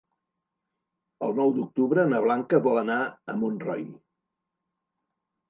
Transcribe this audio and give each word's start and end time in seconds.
El 1.27 1.35
nou 1.39 1.53
d'octubre 1.57 2.05
na 2.13 2.23
Blanca 2.23 2.61
vol 2.69 2.81
anar 2.83 2.97
a 3.03 3.37
Montroi. 3.43 3.87